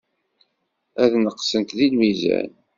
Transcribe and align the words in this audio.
Ad 1.03 1.11
neqsent 1.23 1.75
deg 1.79 1.89
lmizan. 1.93 2.51